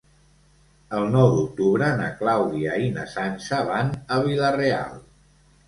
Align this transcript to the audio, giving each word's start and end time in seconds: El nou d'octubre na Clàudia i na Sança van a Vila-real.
El 0.99 1.05
nou 1.15 1.29
d'octubre 1.35 1.91
na 1.99 2.09
Clàudia 2.23 2.79
i 2.87 2.89
na 2.97 3.05
Sança 3.13 3.63
van 3.71 3.95
a 4.17 4.21
Vila-real. 4.27 5.01